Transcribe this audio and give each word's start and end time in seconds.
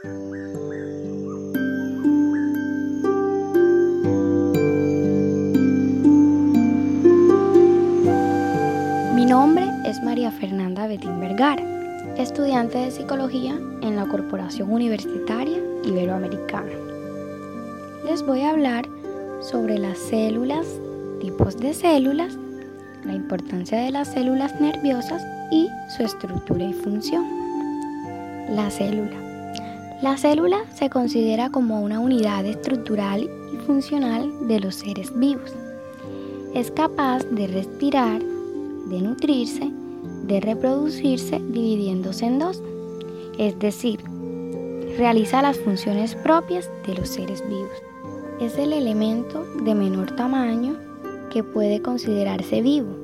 Mi 0.00 0.10
nombre 9.26 9.66
es 9.84 10.00
María 10.04 10.30
Fernanda 10.30 10.86
Betín 10.86 11.18
Vergara, 11.18 11.64
estudiante 12.16 12.78
de 12.78 12.92
psicología 12.92 13.58
en 13.82 13.96
la 13.96 14.06
Corporación 14.06 14.70
Universitaria 14.70 15.58
Iberoamericana. 15.82 16.70
Les 18.04 18.24
voy 18.24 18.42
a 18.42 18.50
hablar 18.50 18.86
sobre 19.40 19.78
las 19.78 19.98
células, 19.98 20.80
tipos 21.20 21.56
de 21.56 21.74
células, 21.74 22.38
la 23.04 23.14
importancia 23.14 23.80
de 23.80 23.90
las 23.90 24.06
células 24.12 24.60
nerviosas 24.60 25.24
y 25.50 25.68
su 25.96 26.04
estructura 26.04 26.66
y 26.66 26.72
función. 26.72 27.26
La 28.50 28.70
célula. 28.70 29.27
La 30.00 30.16
célula 30.16 30.58
se 30.72 30.90
considera 30.90 31.50
como 31.50 31.82
una 31.82 31.98
unidad 31.98 32.46
estructural 32.46 33.28
y 33.52 33.56
funcional 33.66 34.46
de 34.46 34.60
los 34.60 34.76
seres 34.76 35.12
vivos. 35.18 35.52
Es 36.54 36.70
capaz 36.70 37.24
de 37.24 37.48
respirar, 37.48 38.22
de 38.22 39.02
nutrirse, 39.02 39.68
de 40.22 40.38
reproducirse 40.38 41.40
dividiéndose 41.50 42.26
en 42.26 42.38
dos, 42.38 42.62
es 43.38 43.58
decir, 43.58 43.98
realiza 44.96 45.42
las 45.42 45.58
funciones 45.58 46.14
propias 46.14 46.70
de 46.86 46.94
los 46.94 47.08
seres 47.08 47.42
vivos. 47.48 47.82
Es 48.40 48.56
el 48.56 48.72
elemento 48.72 49.44
de 49.64 49.74
menor 49.74 50.14
tamaño 50.14 50.76
que 51.32 51.42
puede 51.42 51.82
considerarse 51.82 52.62
vivo. 52.62 52.96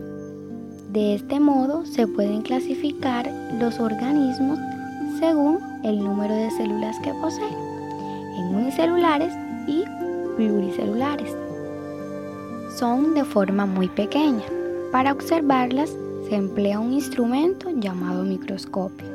De 0.93 1.17
este 1.17 1.41
modo 1.41 1.85
se 1.87 2.07
pueden 2.07 2.43
clasificar 2.43 3.29
los 3.59 3.81
organismos 3.81 4.61
según 5.19 5.74
el 5.85 5.99
número 5.99 6.35
de 6.35 6.51
células 6.51 6.99
que 7.01 7.13
poseen, 7.15 7.55
en 8.37 8.55
unicelulares 8.55 9.33
y 9.69 9.85
pluricelulares. 10.37 11.37
Son 12.77 13.15
de 13.15 13.25
forma 13.25 13.67
muy 13.67 13.89
pequeña. 13.89 14.45
Para 14.91 15.13
observarlas 15.13 15.97
se 16.29 16.35
emplea 16.35 16.81
un 16.81 16.93
instrumento 16.93 17.71
llamado 17.71 18.25
microscopio. 18.25 19.07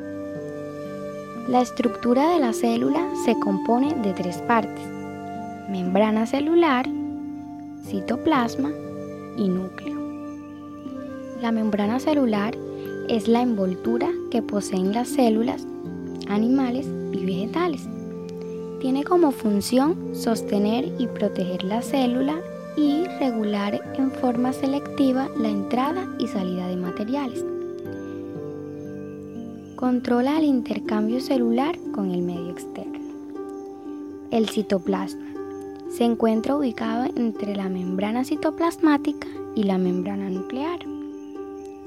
La 1.48 1.62
estructura 1.62 2.30
de 2.30 2.40
la 2.40 2.54
célula 2.54 3.10
se 3.26 3.38
compone 3.40 3.96
de 3.96 4.14
tres 4.14 4.38
partes, 4.38 4.86
membrana 5.70 6.28
celular, 6.28 6.88
citoplasma 7.86 8.70
y 9.36 9.50
núcleo. 9.50 9.98
La 11.42 11.52
membrana 11.52 12.00
celular 12.00 12.56
es 13.08 13.28
la 13.28 13.42
envoltura 13.42 14.10
que 14.30 14.44
poseen 14.44 14.94
las 14.94 15.08
células, 15.08 15.66
animales 16.30 16.88
y 17.12 17.26
vegetales. 17.26 17.88
Tiene 18.80 19.04
como 19.04 19.32
función 19.32 20.16
sostener 20.16 20.94
y 20.98 21.08
proteger 21.08 21.64
la 21.64 21.82
célula 21.82 22.40
y 22.78 23.04
regular 23.20 23.82
en 23.96 24.12
forma 24.12 24.54
selectiva 24.54 25.28
la 25.38 25.50
entrada 25.50 26.08
y 26.18 26.28
salida 26.28 26.68
de 26.68 26.78
materiales. 26.78 27.44
Controla 29.76 30.38
el 30.38 30.46
intercambio 30.46 31.20
celular 31.20 31.78
con 31.94 32.12
el 32.12 32.22
medio 32.22 32.52
externo. 32.52 33.00
El 34.32 34.48
citoplasma 34.48 35.26
se 35.90 36.04
encuentra 36.04 36.56
ubicado 36.56 37.06
entre 37.16 37.56
la 37.56 37.68
membrana 37.68 38.24
citoplasmática 38.24 39.28
y 39.56 39.64
la 39.64 39.78
membrana 39.78 40.30
nuclear. 40.30 40.80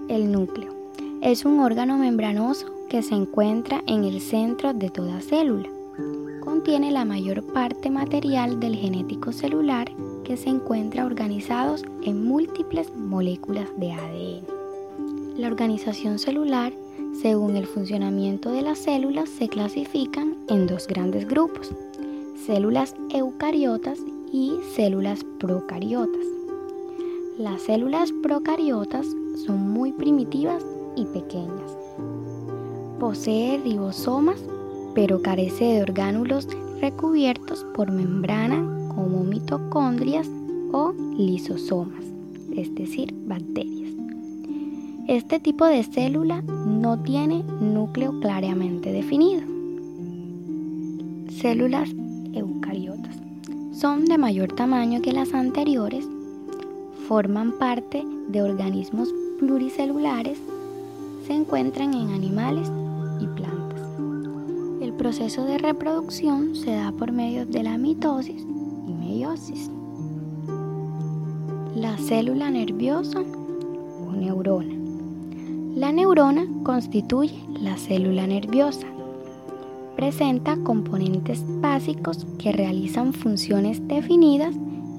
El 0.08 0.32
núcleo 0.32 0.74
es 1.22 1.44
un 1.44 1.60
órgano 1.60 1.96
membranoso 1.96 2.66
que 2.92 3.02
se 3.02 3.14
encuentra 3.14 3.82
en 3.86 4.04
el 4.04 4.20
centro 4.20 4.74
de 4.74 4.90
toda 4.90 5.22
célula. 5.22 5.66
Contiene 6.40 6.90
la 6.90 7.06
mayor 7.06 7.42
parte 7.42 7.88
material 7.88 8.60
del 8.60 8.76
genético 8.76 9.32
celular 9.32 9.90
que 10.24 10.36
se 10.36 10.50
encuentra 10.50 11.06
organizados 11.06 11.86
en 12.02 12.22
múltiples 12.22 12.94
moléculas 12.94 13.66
de 13.78 13.92
ADN. 13.92 15.38
La 15.38 15.46
organización 15.46 16.18
celular, 16.18 16.74
según 17.22 17.56
el 17.56 17.66
funcionamiento 17.66 18.52
de 18.52 18.60
las 18.60 18.80
células, 18.80 19.30
se 19.30 19.48
clasifican 19.48 20.36
en 20.50 20.66
dos 20.66 20.86
grandes 20.86 21.26
grupos, 21.26 21.70
células 22.44 22.94
eucariotas 23.08 24.00
y 24.30 24.52
células 24.76 25.24
procariotas. 25.40 26.26
Las 27.38 27.62
células 27.62 28.12
procariotas 28.22 29.06
son 29.46 29.70
muy 29.70 29.92
primitivas 29.92 30.62
y 30.94 31.06
pequeñas. 31.06 31.81
Posee 33.02 33.58
ribosomas, 33.58 34.38
pero 34.94 35.22
carece 35.22 35.64
de 35.64 35.82
orgánulos 35.82 36.46
recubiertos 36.80 37.66
por 37.74 37.90
membrana 37.90 38.58
como 38.94 39.24
mitocondrias 39.24 40.30
o 40.70 40.92
lisosomas, 41.18 42.04
es 42.54 42.72
decir, 42.76 43.12
bacterias. 43.26 43.90
Este 45.08 45.40
tipo 45.40 45.66
de 45.66 45.82
célula 45.82 46.42
no 46.42 46.96
tiene 47.02 47.42
núcleo 47.60 48.20
claramente 48.20 48.92
definido. 48.92 49.42
Células 51.28 51.90
eucariotas 52.34 53.16
son 53.72 54.04
de 54.04 54.16
mayor 54.16 54.52
tamaño 54.52 55.02
que 55.02 55.10
las 55.10 55.34
anteriores, 55.34 56.06
forman 57.08 57.50
parte 57.58 58.04
de 58.28 58.42
organismos 58.42 59.12
pluricelulares, 59.40 60.38
se 61.26 61.32
encuentran 61.32 61.94
en 61.94 62.10
animales 62.10 62.70
y 63.20 63.26
plantas. 63.26 63.80
El 64.80 64.92
proceso 64.94 65.44
de 65.44 65.58
reproducción 65.58 66.54
se 66.54 66.72
da 66.72 66.92
por 66.92 67.12
medio 67.12 67.46
de 67.46 67.62
la 67.62 67.78
mitosis 67.78 68.42
y 68.86 68.92
meiosis. 68.92 69.70
La 71.76 71.96
célula 71.98 72.50
nerviosa 72.50 73.20
o 73.20 74.12
neurona. 74.12 74.74
La 75.74 75.90
neurona 75.90 76.46
constituye 76.62 77.34
la 77.60 77.76
célula 77.76 78.26
nerviosa. 78.26 78.86
Presenta 79.96 80.56
componentes 80.56 81.44
básicos 81.60 82.26
que 82.38 82.52
realizan 82.52 83.12
funciones 83.12 83.86
definidas 83.88 84.54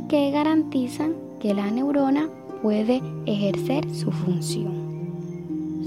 que 0.09 0.31
garantizan 0.31 1.13
que 1.39 1.53
la 1.53 1.69
neurona 1.69 2.29
puede 2.61 3.01
ejercer 3.25 3.83
su 3.93 4.11
función. 4.11 4.71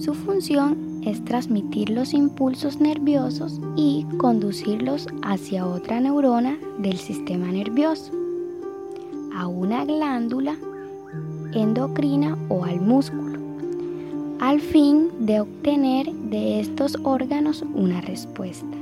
Su 0.01 0.15
función 0.15 0.86
es 1.07 1.25
transmitir 1.25 1.89
los 1.91 2.13
impulsos 2.13 2.81
nerviosos 2.81 3.61
y 3.77 4.05
conducirlos 4.19 5.07
hacia 5.23 5.65
otra 5.65 6.01
neurona 6.01 6.59
del 6.79 6.99
sistema 6.99 7.47
nervioso, 7.53 8.13
a 9.33 9.47
una 9.47 9.85
glándula 9.85 10.57
endocrina 11.55 12.37
o 12.49 12.65
al 12.65 12.81
músculo, 12.81 13.39
al 14.41 14.61
fin 14.61 15.09
de 15.21 15.41
obtener 15.41 16.13
de 16.13 16.59
estos 16.59 16.99
órganos 17.05 17.65
una 17.75 18.01
respuesta. 18.01 18.77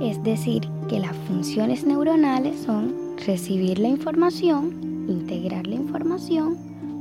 Es 0.00 0.22
decir, 0.22 0.68
que 0.88 1.00
las 1.00 1.16
funciones 1.26 1.84
neuronales 1.84 2.60
son 2.60 2.94
recibir 3.26 3.80
la 3.80 3.88
información, 3.88 5.06
integrar 5.08 5.66
la 5.66 5.74
información, 5.74 6.56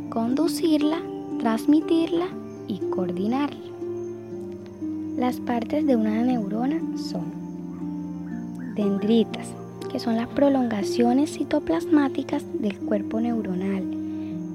conducirla, 0.09 0.97
transmitirla 1.39 2.27
y 2.67 2.79
coordinarla. 2.89 3.74
Las 5.17 5.39
partes 5.39 5.87
de 5.87 5.95
una 5.95 6.21
neurona 6.23 6.81
son 6.97 7.23
dendritas, 8.75 9.47
que 9.89 9.97
son 9.97 10.17
las 10.17 10.27
prolongaciones 10.27 11.37
citoplasmáticas 11.37 12.43
del 12.59 12.77
cuerpo 12.79 13.21
neuronal, 13.21 13.85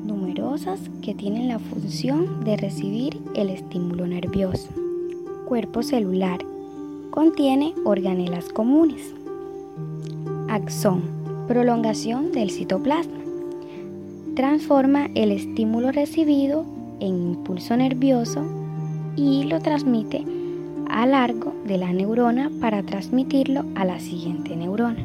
numerosas 0.06 0.78
que 1.00 1.14
tienen 1.14 1.48
la 1.48 1.58
función 1.58 2.44
de 2.44 2.58
recibir 2.58 3.18
el 3.34 3.48
estímulo 3.48 4.06
nervioso. 4.06 4.68
Cuerpo 5.46 5.82
celular, 5.82 6.44
contiene 7.10 7.72
organelas 7.86 8.50
comunes. 8.50 9.14
Axón, 10.50 11.00
prolongación 11.48 12.32
del 12.32 12.50
citoplasma. 12.50 13.20
Transforma 14.36 15.06
el 15.14 15.32
estímulo 15.32 15.90
recibido 15.90 16.66
en 17.00 17.30
impulso 17.30 17.78
nervioso 17.78 18.44
y 19.16 19.44
lo 19.44 19.58
transmite 19.60 20.39
a 20.92 21.06
largo 21.06 21.54
de 21.66 21.78
la 21.78 21.92
neurona 21.92 22.50
para 22.60 22.82
transmitirlo 22.82 23.64
a 23.74 23.84
la 23.84 24.00
siguiente 24.00 24.56
neurona. 24.56 25.04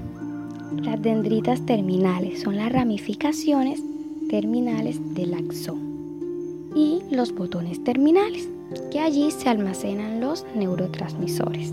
Las 0.83 1.01
dendritas 1.01 1.65
terminales 1.65 2.41
son 2.41 2.57
las 2.57 2.71
ramificaciones 2.71 3.81
terminales 4.29 4.99
del 5.13 5.33
axón 5.33 5.85
y 6.75 7.01
los 7.09 7.33
botones 7.33 7.83
terminales, 7.83 8.49
que 8.91 8.99
allí 8.99 9.31
se 9.31 9.47
almacenan 9.47 10.19
los 10.19 10.45
neurotransmisores. 10.55 11.71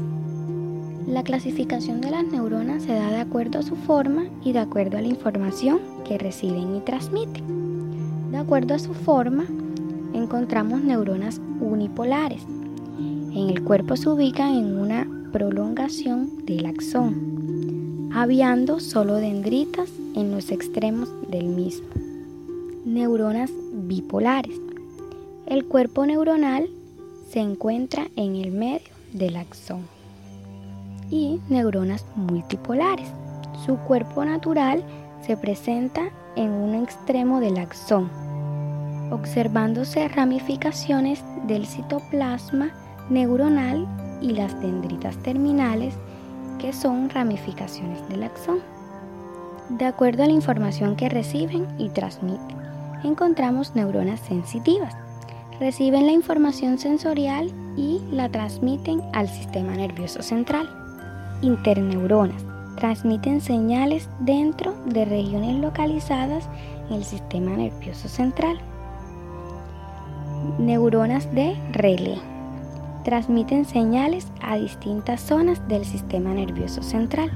La 1.08 1.25
clasificación 1.25 2.00
de 2.00 2.11
las 2.11 2.25
neuronas 2.25 2.85
se 2.85 2.94
da 2.94 3.11
de 3.11 3.19
acuerdo 3.19 3.58
a 3.58 3.62
su 3.62 3.75
forma 3.75 4.26
y 4.44 4.53
de 4.53 4.61
acuerdo 4.61 4.99
a 4.99 5.00
la 5.00 5.08
información 5.08 5.81
que 6.06 6.19
reciben 6.19 6.76
y 6.76 6.81
transmiten. 6.81 8.31
De 8.31 8.38
acuerdo 8.38 8.75
a 8.75 8.79
su 8.79 8.94
forma, 8.94 9.44
encontramos 10.15 10.82
neuronas 10.82 11.41
unipolares, 11.61 12.47
en 13.34 13.49
el 13.49 13.62
cuerpo 13.64 13.96
se 13.96 14.08
ubican 14.11 14.55
en 14.55 14.79
una 14.79 15.06
prolongación 15.32 16.44
del 16.44 16.67
axón, 16.67 18.11
habiendo 18.14 18.79
solo 18.79 19.14
dendritas 19.14 19.88
en 20.14 20.31
los 20.31 20.50
extremos 20.50 21.08
del 21.31 21.46
mismo. 21.46 21.88
Neuronas 22.84 23.50
bipolares. 23.73 24.61
El 25.46 25.64
cuerpo 25.64 26.05
neuronal 26.05 26.69
se 27.31 27.40
encuentra 27.40 28.08
en 28.17 28.37
el 28.37 28.52
medio 28.52 28.90
del 29.14 29.37
axón. 29.37 29.81
Y 31.11 31.40
neuronas 31.49 32.05
multipolares. 32.14 33.08
Su 33.64 33.76
cuerpo 33.76 34.25
natural 34.25 34.82
se 35.26 35.37
presenta 35.37 36.11
en 36.37 36.50
un 36.50 36.82
extremo 36.82 37.40
del 37.40 37.56
axón, 37.58 38.11
observándose 39.11 40.08
ramificaciones 40.08 41.23
del 41.46 41.67
citoplasma 41.67 42.73
neuronal 43.11 43.87
y 44.21 44.33
las 44.33 44.59
dendritas 44.61 45.17
terminales, 45.19 45.95
que 46.59 46.73
son 46.73 47.11
ramificaciones 47.11 48.09
del 48.09 48.23
axón. 48.23 48.61
De 49.69 49.85
acuerdo 49.85 50.23
a 50.23 50.27
la 50.27 50.33
información 50.33 50.97
que 50.97 51.09
reciben 51.09 51.67
y 51.79 51.89
transmiten, 51.89 52.57
encontramos 53.05 53.75
neuronas 53.75 54.21
sensitivas. 54.21 54.95
Reciben 55.61 56.07
la 56.07 56.13
información 56.13 56.79
sensorial 56.79 57.51
y 57.77 58.01
la 58.11 58.29
transmiten 58.29 59.03
al 59.13 59.29
sistema 59.29 59.73
nervioso 59.73 60.23
central. 60.23 60.69
Interneuronas 61.43 62.43
transmiten 62.77 63.41
señales 63.41 64.09
dentro 64.21 64.75
de 64.87 65.05
regiones 65.05 65.57
localizadas 65.57 66.49
en 66.89 66.97
el 66.97 67.05
sistema 67.05 67.51
nervioso 67.53 68.09
central. 68.09 68.59
Neuronas 70.59 71.33
de 71.35 71.57
relé 71.73 72.31
transmiten 73.05 73.65
señales 73.65 74.29
a 74.41 74.57
distintas 74.57 75.21
zonas 75.21 75.67
del 75.69 75.85
sistema 75.85 76.35
nervioso 76.35 76.83
central. 76.83 77.31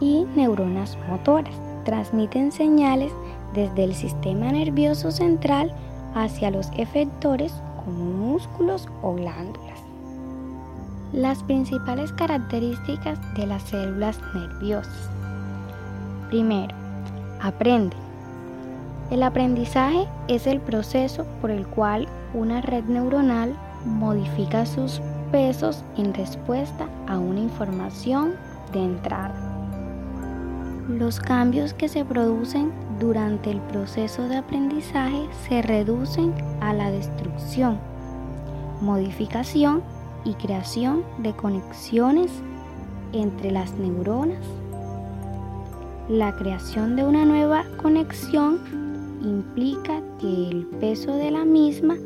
Y 0.00 0.26
neuronas 0.36 0.98
motoras 1.08 1.54
transmiten 1.84 2.52
señales 2.52 3.12
desde 3.54 3.84
el 3.84 3.94
sistema 3.94 4.52
nervioso 4.52 5.10
central 5.10 5.72
hacia 6.14 6.50
los 6.50 6.70
efectores 6.76 7.54
como 7.84 8.04
músculos 8.04 8.88
o 9.02 9.14
glándulas. 9.14 9.80
Las 11.12 11.42
principales 11.44 12.12
características 12.12 13.18
de 13.34 13.46
las 13.46 13.62
células 13.62 14.18
nerviosas. 14.34 15.10
Primero, 16.28 16.74
aprende. 17.40 17.96
El 19.10 19.22
aprendizaje 19.22 20.08
es 20.26 20.46
el 20.48 20.60
proceso 20.60 21.24
por 21.40 21.50
el 21.50 21.66
cual 21.66 22.08
una 22.34 22.60
red 22.60 22.84
neuronal 22.84 23.54
modifica 23.86 24.66
sus 24.66 25.00
pesos 25.30 25.82
en 25.96 26.12
respuesta 26.12 26.88
a 27.06 27.18
una 27.18 27.40
información 27.40 28.34
de 28.72 28.84
entrada. 28.84 29.34
Los 30.88 31.18
cambios 31.18 31.74
que 31.74 31.88
se 31.88 32.04
producen 32.04 32.72
durante 33.00 33.50
el 33.50 33.60
proceso 33.60 34.28
de 34.28 34.36
aprendizaje 34.36 35.26
se 35.48 35.62
reducen 35.62 36.32
a 36.60 36.72
la 36.72 36.90
destrucción, 36.90 37.78
modificación 38.80 39.82
y 40.24 40.34
creación 40.34 41.02
de 41.18 41.32
conexiones 41.32 42.30
entre 43.12 43.50
las 43.50 43.72
neuronas. 43.74 44.44
La 46.08 46.36
creación 46.36 46.94
de 46.94 47.04
una 47.04 47.24
nueva 47.24 47.64
conexión 47.82 48.60
implica 49.22 50.00
que 50.20 50.48
el 50.50 50.66
peso 50.80 51.16
de 51.16 51.32
la 51.32 51.44
misma 51.44 51.96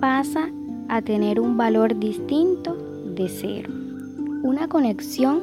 pasa 0.00 0.48
a 0.92 1.00
tener 1.00 1.40
un 1.40 1.56
valor 1.56 1.98
distinto 1.98 2.76
de 3.16 3.26
cero. 3.26 3.70
Una 4.42 4.68
conexión 4.68 5.40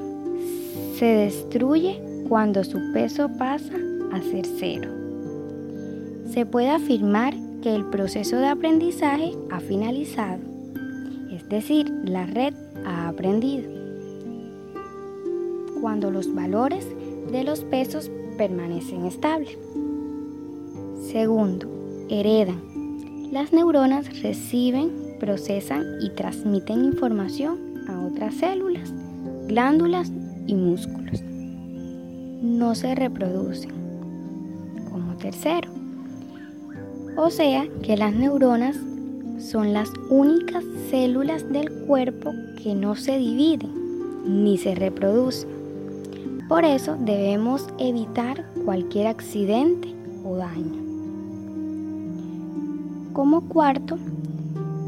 se 0.95 1.05
destruye 1.05 1.99
cuando 2.29 2.63
su 2.63 2.77
peso 2.93 3.31
pasa 3.39 3.73
a 4.11 4.21
ser 4.21 4.45
cero. 4.45 4.91
Se 6.31 6.45
puede 6.45 6.69
afirmar 6.69 7.33
que 7.63 7.73
el 7.73 7.83
proceso 7.85 8.35
de 8.35 8.45
aprendizaje 8.45 9.31
ha 9.49 9.59
finalizado, 9.59 10.37
es 11.31 11.49
decir, 11.49 11.89
la 12.03 12.27
red 12.27 12.53
ha 12.85 13.07
aprendido. 13.07 13.71
Cuando 15.81 16.11
los 16.11 16.31
valores 16.31 16.85
de 17.31 17.43
los 17.43 17.61
pesos 17.61 18.11
permanecen 18.37 19.07
estables. 19.07 19.57
Segundo, 21.11 21.67
heredan. 22.07 22.61
Las 23.31 23.51
neuronas 23.51 24.21
reciben 24.21 25.08
procesan 25.19 25.83
y 26.01 26.09
transmiten 26.11 26.85
información 26.85 27.57
a 27.87 27.99
otras 27.99 28.35
células, 28.35 28.93
glándulas 29.47 30.11
y 30.47 30.55
músculos. 30.55 31.21
No 32.41 32.73
se 32.73 32.95
reproducen. 32.95 33.71
Como 34.91 35.15
tercero. 35.17 35.69
O 37.17 37.29
sea 37.29 37.67
que 37.83 37.97
las 37.97 38.13
neuronas 38.13 38.77
son 39.39 39.73
las 39.73 39.91
únicas 40.09 40.63
células 40.89 41.51
del 41.51 41.69
cuerpo 41.85 42.31
que 42.61 42.75
no 42.75 42.95
se 42.95 43.17
dividen 43.17 43.71
ni 44.25 44.57
se 44.57 44.75
reproducen. 44.75 45.49
Por 46.47 46.65
eso 46.65 46.97
debemos 46.99 47.67
evitar 47.77 48.43
cualquier 48.65 49.07
accidente 49.07 49.93
o 50.25 50.37
daño. 50.37 50.79
Como 53.13 53.41
cuarto, 53.41 53.97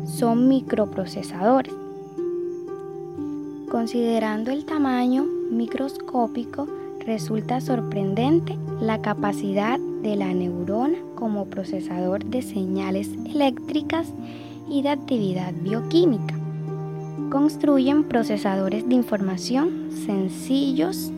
son 0.06 0.48
microprocesadores. 0.48 1.74
Considerando 3.69 4.51
el 4.51 4.65
tamaño 4.65 5.25
microscópico, 5.50 6.68
resulta 7.06 7.62
sorprendente 7.62 8.57
la 8.81 9.01
capacidad 9.01 9.80
de 10.01 10.15
la 10.15 10.33
neurona 10.33 10.98
como 11.15 11.45
procesador 11.45 12.25
de 12.25 12.42
señales 12.42 13.09
eléctricas 13.25 14.07
y 14.69 14.81
de 14.81 14.89
actividad 14.89 15.53
bioquímica. 15.62 16.36
Construyen 17.30 18.04
procesadores 18.04 18.88
de 18.89 18.95
información 18.95 19.89
sencillos 20.06 21.12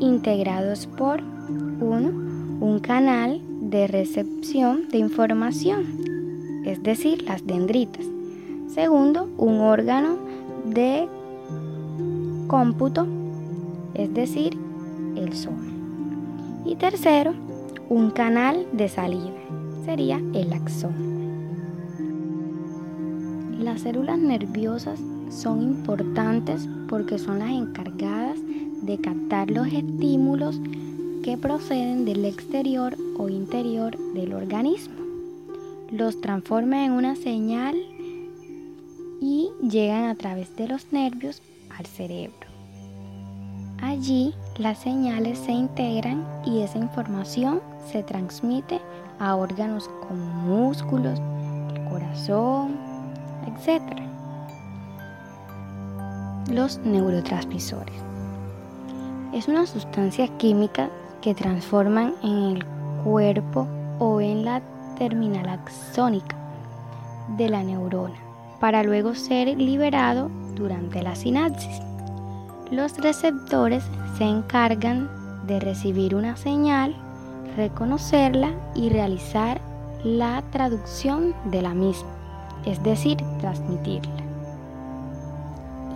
integrados 0.00 0.86
por 0.86 1.22
un 1.22 2.80
canal 2.80 3.40
de 3.60 3.86
recepción 3.86 4.88
de 4.88 4.98
información, 4.98 5.84
es 6.64 6.82
decir, 6.82 7.22
las 7.22 7.46
dendritas, 7.46 8.04
Segundo, 8.74 9.28
un 9.36 9.60
órgano 9.60 10.16
de 10.64 11.06
cómputo, 12.46 13.06
es 13.92 14.14
decir, 14.14 14.56
el 15.14 15.34
sol. 15.34 15.52
Y 16.64 16.76
tercero, 16.76 17.34
un 17.90 18.10
canal 18.12 18.66
de 18.72 18.88
salida, 18.88 19.30
sería 19.84 20.22
el 20.32 20.54
axón. 20.54 20.94
Las 23.60 23.82
células 23.82 24.18
nerviosas 24.18 24.98
son 25.28 25.62
importantes 25.62 26.66
porque 26.88 27.18
son 27.18 27.40
las 27.40 27.50
encargadas 27.50 28.38
de 28.80 28.96
captar 28.96 29.50
los 29.50 29.66
estímulos 29.66 30.58
que 31.22 31.36
proceden 31.36 32.06
del 32.06 32.24
exterior 32.24 32.96
o 33.18 33.28
interior 33.28 33.98
del 34.14 34.32
organismo. 34.32 34.94
Los 35.90 36.22
transforma 36.22 36.86
en 36.86 36.92
una 36.92 37.16
señal 37.16 37.76
y 39.22 39.52
llegan 39.62 40.06
a 40.06 40.16
través 40.16 40.56
de 40.56 40.66
los 40.66 40.92
nervios 40.92 41.40
al 41.78 41.86
cerebro. 41.86 42.48
Allí 43.80 44.34
las 44.58 44.78
señales 44.78 45.38
se 45.38 45.52
integran 45.52 46.26
y 46.44 46.62
esa 46.62 46.78
información 46.78 47.60
se 47.90 48.02
transmite 48.02 48.80
a 49.20 49.36
órganos 49.36 49.88
como 50.08 50.24
músculos, 50.24 51.20
el 51.72 51.84
corazón, 51.88 52.76
etc. 53.46 53.80
Los 56.50 56.78
neurotransmisores. 56.78 57.94
Es 59.32 59.46
una 59.46 59.66
sustancia 59.66 60.26
química 60.36 60.90
que 61.20 61.34
transforman 61.34 62.14
en 62.24 62.56
el 62.56 62.64
cuerpo 63.04 63.68
o 64.00 64.20
en 64.20 64.44
la 64.44 64.60
terminal 64.98 65.48
axónica 65.48 66.36
de 67.36 67.48
la 67.48 67.62
neurona 67.62 68.31
para 68.62 68.84
luego 68.84 69.16
ser 69.16 69.48
liberado 69.58 70.30
durante 70.54 71.02
la 71.02 71.16
sinapsis. 71.16 71.80
Los 72.70 72.96
receptores 72.96 73.82
se 74.16 74.22
encargan 74.22 75.10
de 75.48 75.58
recibir 75.58 76.14
una 76.14 76.36
señal, 76.36 76.94
reconocerla 77.56 78.52
y 78.76 78.88
realizar 78.88 79.60
la 80.04 80.44
traducción 80.52 81.34
de 81.50 81.60
la 81.60 81.74
misma, 81.74 82.08
es 82.64 82.80
decir, 82.84 83.16
transmitirla. 83.40 84.22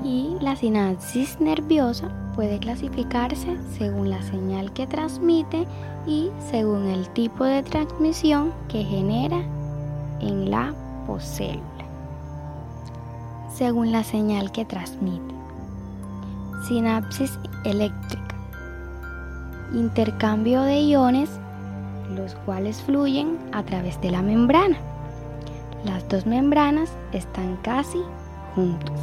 Y 0.02 0.37
la 0.40 0.56
sinapsis 0.56 1.40
nerviosa 1.40 2.11
puede 2.35 2.58
clasificarse 2.58 3.56
según 3.78 4.11
la 4.11 4.23
señal 4.23 4.73
que 4.73 4.88
transmite 4.88 5.68
y 6.04 6.30
según 6.50 6.87
el 6.87 7.08
tipo 7.11 7.44
de 7.44 7.62
transmisión 7.62 8.52
que 8.68 8.82
genera 8.82 9.40
en 10.18 10.50
la 10.50 10.75
poscélula 11.06 11.75
según 13.56 13.90
la 13.90 14.04
señal 14.04 14.52
que 14.52 14.66
transmite. 14.66 15.34
Sinapsis 16.68 17.38
eléctrica. 17.64 18.34
Intercambio 19.72 20.62
de 20.62 20.80
iones, 20.80 21.30
los 22.14 22.34
cuales 22.34 22.82
fluyen 22.82 23.38
a 23.52 23.62
través 23.62 23.98
de 24.02 24.10
la 24.10 24.20
membrana. 24.20 24.76
Las 25.84 26.06
dos 26.08 26.26
membranas 26.26 26.92
están 27.12 27.56
casi 27.62 28.00
juntas. 28.54 29.00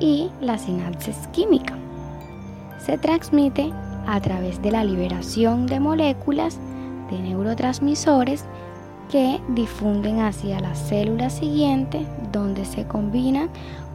Y 0.00 0.30
la 0.42 0.58
sinapsis 0.58 1.16
química. 1.32 1.74
Se 2.78 2.98
transmite 2.98 3.72
a 4.06 4.20
través 4.20 4.60
de 4.60 4.70
la 4.70 4.84
liberación 4.84 5.66
de 5.66 5.80
moléculas 5.80 6.58
de 7.10 7.20
neurotransmisores 7.20 8.44
que 9.10 9.40
difunden 9.50 10.20
hacia 10.20 10.60
la 10.60 10.74
célula 10.74 11.30
siguiente 11.30 12.06
donde 12.32 12.64
se 12.64 12.86
combinan 12.86 13.48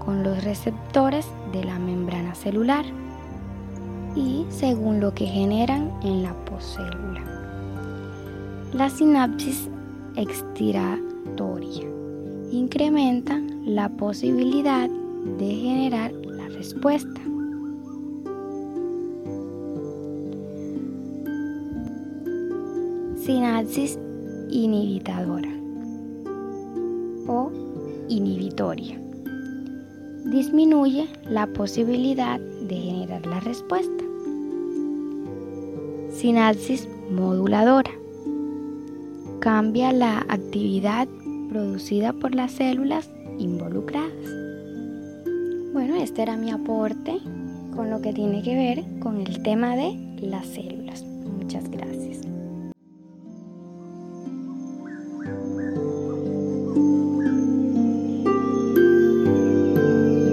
con 0.03 0.23
los 0.23 0.43
receptores 0.43 1.27
de 1.51 1.63
la 1.63 1.77
membrana 1.79 2.35
celular 2.35 2.85
y 4.15 4.45
según 4.49 4.99
lo 4.99 5.13
que 5.13 5.25
generan 5.25 5.91
en 6.03 6.23
la 6.23 6.33
poscélula. 6.45 7.23
La 8.73 8.89
sinapsis 8.89 9.69
extiratoria 10.15 11.87
incrementa 12.51 13.39
la 13.65 13.89
posibilidad 13.89 14.89
de 15.37 15.55
generar 15.55 16.11
la 16.11 16.47
respuesta. 16.49 17.21
Sinapsis 23.17 23.99
inhibitadora 24.49 25.49
o 27.27 27.51
inhibitoria. 28.07 28.99
Disminuye 30.25 31.07
la 31.29 31.47
posibilidad 31.47 32.39
de 32.39 32.75
generar 32.75 33.25
la 33.25 33.39
respuesta. 33.39 34.03
Sinapsis 36.11 36.87
moduladora. 37.11 37.91
Cambia 39.39 39.93
la 39.93 40.19
actividad 40.27 41.07
producida 41.49 42.13
por 42.13 42.35
las 42.35 42.51
células 42.51 43.09
involucradas. 43.37 44.11
Bueno, 45.73 45.95
este 45.95 46.23
era 46.23 46.35
mi 46.35 46.51
aporte 46.51 47.19
con 47.75 47.89
lo 47.89 48.01
que 48.01 48.11
tiene 48.11 48.41
que 48.41 48.55
ver 48.55 48.83
con 48.99 49.21
el 49.21 49.41
tema 49.43 49.75
de 49.75 49.97
las 50.21 50.45
células. 50.45 50.78